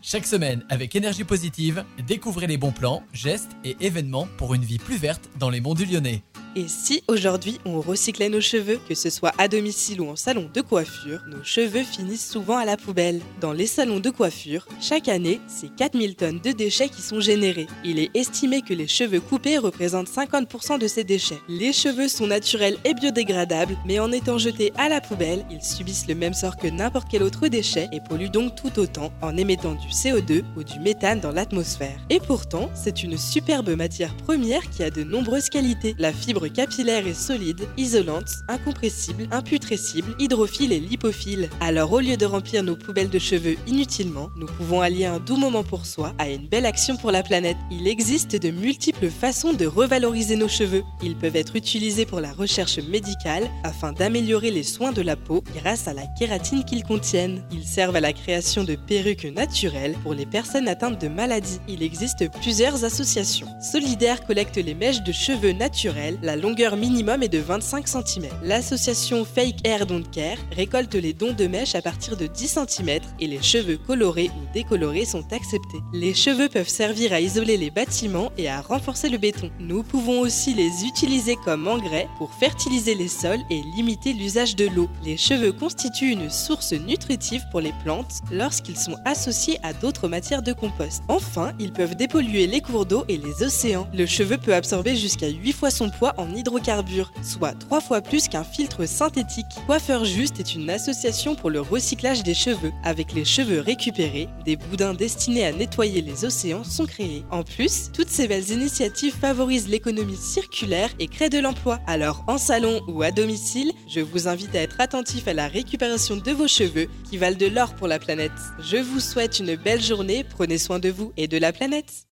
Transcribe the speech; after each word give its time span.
Chaque 0.00 0.26
semaine, 0.26 0.64
avec 0.68 0.94
énergie 0.94 1.24
positive, 1.24 1.84
découvrez 2.06 2.46
les 2.46 2.56
bons 2.56 2.70
plans, 2.70 3.02
gestes 3.12 3.50
et 3.64 3.76
événements 3.80 4.28
pour 4.36 4.54
une 4.54 4.64
vie 4.64 4.78
plus 4.78 4.96
verte 4.96 5.28
dans 5.38 5.50
les 5.50 5.60
monts 5.60 5.74
du 5.74 5.84
Lyonnais. 5.86 6.22
Et 6.56 6.68
si 6.68 7.02
aujourd'hui 7.08 7.58
on 7.64 7.80
recyclait 7.80 8.28
nos 8.28 8.40
cheveux, 8.40 8.78
que 8.88 8.94
ce 8.94 9.10
soit 9.10 9.32
à 9.38 9.48
domicile 9.48 10.00
ou 10.00 10.08
en 10.08 10.16
salon 10.16 10.48
de 10.52 10.60
coiffure, 10.60 11.22
nos 11.28 11.44
cheveux 11.44 11.82
finissent 11.82 12.30
souvent 12.30 12.56
à 12.56 12.64
la 12.64 12.76
poubelle. 12.76 13.20
Dans 13.40 13.52
les 13.52 13.66
salons 13.66 14.00
de 14.00 14.10
coiffure, 14.10 14.66
chaque 14.80 15.08
année, 15.08 15.40
c'est 15.46 15.74
4000 15.74 16.16
tonnes 16.16 16.40
de 16.40 16.52
déchets 16.52 16.88
qui 16.88 17.02
sont 17.02 17.20
générés. 17.20 17.66
Il 17.84 17.98
est 17.98 18.10
estimé 18.14 18.62
que 18.62 18.74
les 18.74 18.88
cheveux 18.88 19.20
coupés 19.20 19.58
représentent 19.58 20.08
50% 20.08 20.78
de 20.78 20.86
ces 20.86 21.04
déchets. 21.04 21.40
Les 21.48 21.72
cheveux 21.72 22.08
sont 22.08 22.26
naturels 22.26 22.78
et 22.84 22.94
biodégradables, 22.94 23.76
mais 23.86 23.98
en 23.98 24.10
étant 24.12 24.38
jetés 24.38 24.72
à 24.76 24.88
la 24.88 25.00
poubelle, 25.00 25.44
ils 25.50 25.62
subissent 25.62 26.08
le 26.08 26.14
même 26.14 26.34
sort 26.34 26.56
que 26.56 26.68
n'importe 26.68 27.08
quel 27.10 27.22
autre 27.22 27.48
déchet 27.48 27.88
et 27.92 28.00
polluent 28.00 28.30
donc 28.30 28.54
tout 28.54 28.78
autant 28.78 29.12
en 29.22 29.36
émettant 29.36 29.74
du 29.74 29.88
CO2 29.88 30.42
ou 30.56 30.64
du 30.64 30.78
méthane 30.80 31.20
dans 31.20 31.32
l'atmosphère. 31.32 31.98
Et 32.10 32.20
pourtant, 32.20 32.70
c'est 32.74 33.02
une 33.02 33.18
superbe 33.18 33.70
matière 33.70 34.16
première 34.16 34.68
qui 34.70 34.82
a 34.82 34.90
de 34.90 35.04
nombreuses 35.04 35.48
qualités. 35.48 35.94
La 35.98 36.12
fibre 36.12 36.37
capillaire 36.46 37.06
et 37.06 37.14
solide, 37.14 37.66
isolante, 37.76 38.28
incompressible, 38.46 39.26
imputrescible, 39.32 40.14
hydrophile 40.20 40.72
et 40.72 40.78
lipophile. 40.78 41.50
Alors 41.60 41.92
au 41.92 42.00
lieu 42.00 42.16
de 42.16 42.26
remplir 42.26 42.62
nos 42.62 42.76
poubelles 42.76 43.10
de 43.10 43.18
cheveux 43.18 43.56
inutilement, 43.66 44.30
nous 44.36 44.46
pouvons 44.46 44.80
allier 44.80 45.06
un 45.06 45.18
doux 45.18 45.36
moment 45.36 45.64
pour 45.64 45.86
soi 45.86 46.14
à 46.18 46.28
une 46.28 46.46
belle 46.46 46.66
action 46.66 46.96
pour 46.96 47.10
la 47.10 47.22
planète. 47.22 47.56
Il 47.70 47.88
existe 47.88 48.36
de 48.36 48.50
multiples 48.50 49.10
façons 49.10 49.52
de 49.52 49.66
revaloriser 49.66 50.36
nos 50.36 50.48
cheveux. 50.48 50.84
Ils 51.02 51.16
peuvent 51.16 51.36
être 51.36 51.56
utilisés 51.56 52.06
pour 52.06 52.20
la 52.20 52.32
recherche 52.32 52.78
médicale 52.78 53.48
afin 53.64 53.92
d'améliorer 53.92 54.50
les 54.50 54.62
soins 54.62 54.92
de 54.92 55.02
la 55.02 55.16
peau 55.16 55.42
grâce 55.56 55.88
à 55.88 55.94
la 55.94 56.06
kératine 56.18 56.64
qu'ils 56.64 56.84
contiennent. 56.84 57.42
Ils 57.50 57.66
servent 57.66 57.96
à 57.96 58.00
la 58.00 58.12
création 58.12 58.64
de 58.64 58.76
perruques 58.76 59.24
naturelles 59.24 59.96
pour 60.02 60.14
les 60.14 60.26
personnes 60.26 60.68
atteintes 60.68 61.00
de 61.00 61.08
maladies. 61.08 61.60
Il 61.68 61.82
existe 61.82 62.30
plusieurs 62.40 62.84
associations. 62.84 63.48
Solidaire 63.60 64.24
collecte 64.26 64.56
les 64.56 64.74
mèches 64.74 65.02
de 65.02 65.12
cheveux 65.12 65.52
naturels, 65.52 66.18
la 66.28 66.36
longueur 66.36 66.76
minimum 66.76 67.22
est 67.22 67.28
de 67.28 67.38
25 67.38 67.88
cm. 67.88 68.26
L'association 68.42 69.24
Fake 69.24 69.66
Hair 69.66 69.86
Don't 69.86 70.04
Care 70.12 70.36
récolte 70.52 70.94
les 70.94 71.14
dons 71.14 71.32
de 71.32 71.46
mèches 71.46 71.74
à 71.74 71.80
partir 71.80 72.18
de 72.18 72.26
10 72.26 72.58
cm 72.68 73.00
et 73.18 73.26
les 73.26 73.40
cheveux 73.40 73.78
colorés 73.78 74.30
ou 74.36 74.52
décolorés 74.52 75.06
sont 75.06 75.24
acceptés. 75.32 75.78
Les 75.94 76.12
cheveux 76.12 76.50
peuvent 76.50 76.68
servir 76.68 77.14
à 77.14 77.20
isoler 77.22 77.56
les 77.56 77.70
bâtiments 77.70 78.30
et 78.36 78.46
à 78.46 78.60
renforcer 78.60 79.08
le 79.08 79.16
béton. 79.16 79.50
Nous 79.58 79.82
pouvons 79.82 80.20
aussi 80.20 80.52
les 80.52 80.84
utiliser 80.84 81.36
comme 81.46 81.66
engrais 81.66 82.08
pour 82.18 82.34
fertiliser 82.34 82.94
les 82.94 83.08
sols 83.08 83.40
et 83.48 83.62
limiter 83.74 84.12
l'usage 84.12 84.54
de 84.54 84.66
l'eau. 84.66 84.90
Les 85.06 85.16
cheveux 85.16 85.52
constituent 85.52 86.12
une 86.12 86.28
source 86.28 86.74
nutritive 86.74 87.44
pour 87.50 87.62
les 87.62 87.72
plantes 87.84 88.20
lorsqu'ils 88.30 88.76
sont 88.76 88.96
associés 89.06 89.58
à 89.62 89.72
d'autres 89.72 90.08
matières 90.08 90.42
de 90.42 90.52
compost. 90.52 91.02
Enfin, 91.08 91.54
ils 91.58 91.72
peuvent 91.72 91.96
dépolluer 91.96 92.46
les 92.46 92.60
cours 92.60 92.84
d'eau 92.84 93.06
et 93.08 93.16
les 93.16 93.42
océans. 93.42 93.88
Le 93.94 94.04
cheveu 94.04 94.36
peut 94.36 94.54
absorber 94.54 94.94
jusqu'à 94.94 95.28
8 95.28 95.52
fois 95.52 95.70
son 95.70 95.88
poids 95.88 96.12
en 96.18 96.34
hydrocarbures, 96.34 97.12
soit 97.22 97.52
3 97.52 97.80
fois 97.80 98.02
plus 98.02 98.28
qu'un 98.28 98.44
filtre 98.44 98.84
synthétique. 98.86 99.46
Coiffeur 99.66 100.04
Juste 100.04 100.40
est 100.40 100.54
une 100.54 100.68
association 100.68 101.34
pour 101.34 101.48
le 101.48 101.60
recyclage 101.60 102.22
des 102.22 102.34
cheveux. 102.34 102.72
Avec 102.84 103.12
les 103.14 103.24
cheveux 103.24 103.60
récupérés, 103.60 104.28
des 104.44 104.56
boudins 104.56 104.94
destinés 104.94 105.46
à 105.46 105.52
nettoyer 105.52 106.02
les 106.02 106.24
océans 106.24 106.64
sont 106.64 106.86
créés. 106.86 107.24
En 107.30 107.42
plus, 107.42 107.90
toutes 107.92 108.10
ces 108.10 108.28
belles 108.28 108.50
initiatives 108.50 109.14
favorisent 109.14 109.68
l'économie 109.68 110.16
circulaire 110.16 110.90
et 110.98 111.06
créent 111.06 111.30
de 111.30 111.38
l'emploi. 111.38 111.78
Alors 111.86 112.24
en 112.26 112.38
salon 112.38 112.80
ou 112.88 113.02
à 113.02 113.10
domicile, 113.10 113.72
je 113.88 114.00
vous 114.00 114.28
invite 114.28 114.54
à 114.54 114.60
être 114.60 114.80
attentif 114.80 115.28
à 115.28 115.32
la 115.32 115.48
récupération 115.48 116.16
de 116.16 116.32
vos 116.32 116.48
cheveux 116.48 116.88
qui 117.08 117.16
valent 117.16 117.36
de 117.36 117.46
l'or 117.46 117.74
pour 117.74 117.86
la 117.86 117.98
planète. 117.98 118.32
Je 118.60 118.76
vous 118.76 119.00
souhaite 119.00 119.38
une 119.38 119.56
belle 119.56 119.82
journée, 119.82 120.24
prenez 120.24 120.58
soin 120.58 120.78
de 120.78 120.90
vous 120.90 121.12
et 121.16 121.28
de 121.28 121.38
la 121.38 121.52
planète. 121.52 122.07